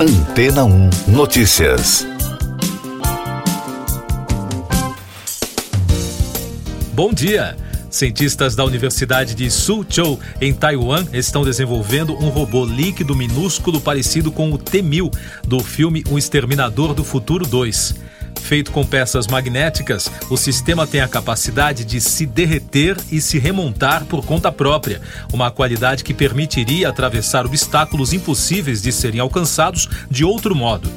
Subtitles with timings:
[0.00, 2.06] Antena 1 Notícias.
[6.92, 7.56] Bom dia!
[7.90, 14.52] Cientistas da Universidade de Suzhou, em Taiwan, estão desenvolvendo um robô líquido minúsculo parecido com
[14.52, 15.12] o T-1000
[15.44, 17.96] do filme O Exterminador do Futuro 2.
[18.48, 24.06] Feito com peças magnéticas, o sistema tem a capacidade de se derreter e se remontar
[24.06, 30.54] por conta própria, uma qualidade que permitiria atravessar obstáculos impossíveis de serem alcançados de outro
[30.56, 30.90] modo.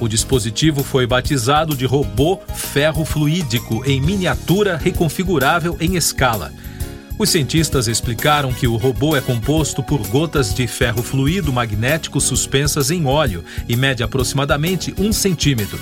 [0.00, 6.50] O dispositivo foi batizado de robô ferro fluídico em miniatura reconfigurável em escala.
[7.18, 12.90] Os cientistas explicaram que o robô é composto por gotas de ferro fluido magnético suspensas
[12.90, 15.78] em óleo e mede aproximadamente um centímetro.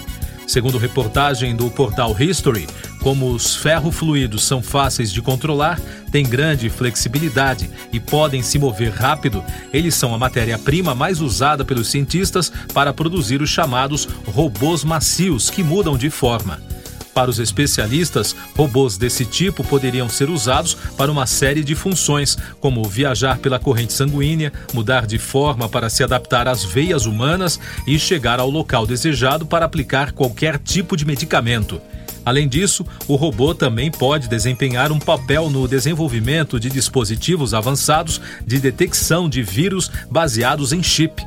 [0.46, 2.66] Segundo reportagem do portal History,
[3.00, 9.42] como os ferrofluidos são fáceis de controlar, têm grande flexibilidade e podem se mover rápido,
[9.72, 15.62] eles são a matéria-prima mais usada pelos cientistas para produzir os chamados robôs macios que
[15.62, 16.71] mudam de forma.
[17.14, 22.82] Para os especialistas, robôs desse tipo poderiam ser usados para uma série de funções, como
[22.84, 28.40] viajar pela corrente sanguínea, mudar de forma para se adaptar às veias humanas e chegar
[28.40, 31.80] ao local desejado para aplicar qualquer tipo de medicamento.
[32.24, 38.60] Além disso, o robô também pode desempenhar um papel no desenvolvimento de dispositivos avançados de
[38.60, 41.20] detecção de vírus baseados em chip.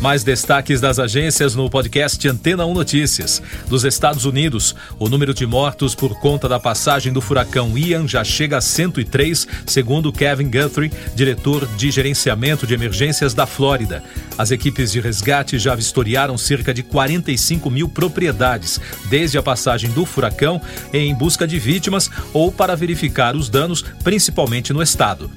[0.00, 3.42] Mais destaques das agências no podcast Antena 1 Notícias.
[3.66, 8.22] Dos Estados Unidos, o número de mortos por conta da passagem do furacão Ian já
[8.22, 14.04] chega a 103, segundo Kevin Guthrie, diretor de gerenciamento de emergências da Flórida.
[14.38, 20.06] As equipes de resgate já vistoriaram cerca de 45 mil propriedades desde a passagem do
[20.06, 25.28] furacão em busca de vítimas ou para verificar os danos, principalmente no estado.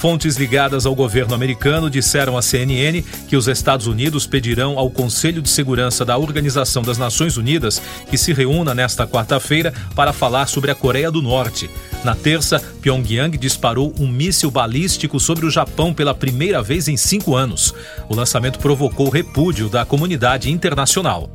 [0.00, 5.42] Fontes ligadas ao governo americano disseram à CNN que os Estados Unidos pedirão ao Conselho
[5.42, 10.70] de Segurança da Organização das Nações Unidas que se reúna nesta quarta-feira para falar sobre
[10.70, 11.68] a Coreia do Norte.
[12.02, 17.36] Na terça, Pyongyang disparou um míssil balístico sobre o Japão pela primeira vez em cinco
[17.36, 17.74] anos.
[18.08, 21.30] O lançamento provocou repúdio da comunidade internacional.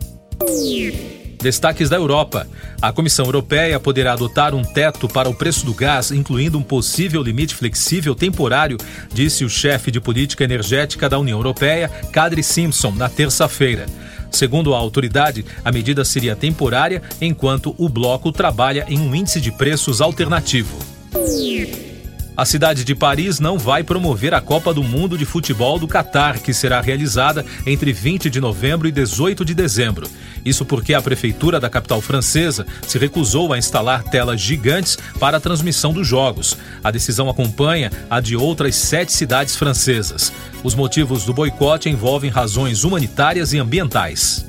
[1.45, 2.47] Destaques da Europa.
[2.81, 7.22] A Comissão Europeia poderá adotar um teto para o preço do gás, incluindo um possível
[7.22, 8.78] limite flexível temporário,
[9.13, 13.85] disse o chefe de política energética da União Europeia, Kadri Simpson, na terça-feira.
[14.31, 19.51] Segundo a autoridade, a medida seria temporária enquanto o bloco trabalha em um índice de
[19.51, 20.94] preços alternativo.
[22.38, 26.40] A cidade de Paris não vai promover a Copa do Mundo de Futebol do Catar,
[26.40, 30.09] que será realizada entre 20 de novembro e 18 de dezembro.
[30.44, 35.40] Isso porque a prefeitura da capital francesa se recusou a instalar telas gigantes para a
[35.40, 36.57] transmissão dos jogos.
[36.84, 40.34] A decisão acompanha a de outras sete cidades francesas.
[40.62, 44.45] Os motivos do boicote envolvem razões humanitárias e ambientais.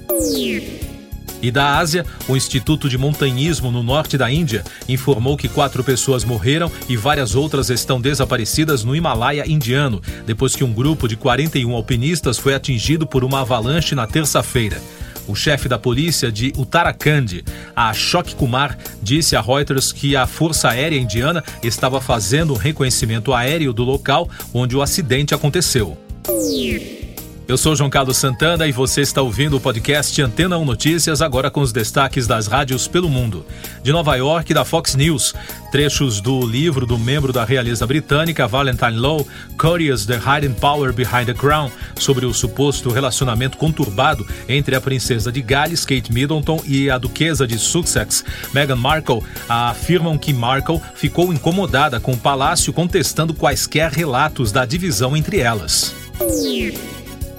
[1.46, 6.24] E da Ásia, o Instituto de Montanhismo no norte da Índia informou que quatro pessoas
[6.24, 11.72] morreram e várias outras estão desaparecidas no Himalaia indiano, depois que um grupo de 41
[11.72, 14.82] alpinistas foi atingido por uma avalanche na terça-feira.
[15.28, 17.44] O chefe da polícia de Uttarakhand,
[17.76, 23.72] Ashok Kumar, disse a Reuters que a Força Aérea Indiana estava fazendo um reconhecimento aéreo
[23.72, 25.96] do local onde o acidente aconteceu.
[27.48, 31.48] Eu sou João Carlos Santana e você está ouvindo o podcast Antena 1 Notícias, agora
[31.48, 33.46] com os destaques das rádios pelo mundo.
[33.84, 35.32] De Nova York, da Fox News,
[35.70, 39.24] trechos do livro do membro da realeza britânica Valentine Lowe,
[39.56, 45.30] Curious The Hidden Power Behind the Crown, sobre o suposto relacionamento conturbado entre a princesa
[45.30, 51.32] de Gales, Kate Middleton, e a duquesa de Sussex, Meghan Markle, afirmam que Markle ficou
[51.32, 55.94] incomodada com o palácio contestando quaisquer relatos da divisão entre elas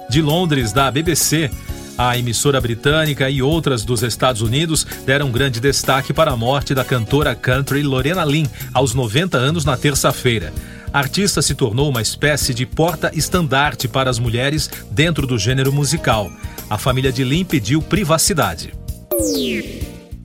[0.10, 1.50] de Londres, da BBC.
[1.98, 6.86] A emissora britânica e outras dos Estados Unidos deram grande destaque para a morte da
[6.86, 10.54] cantora country Lorena Lynn, aos 90 anos, na terça-feira.
[10.94, 16.32] A artista se tornou uma espécie de porta-estandarte para as mulheres dentro do gênero musical.
[16.70, 18.74] A família de Lynn pediu privacidade.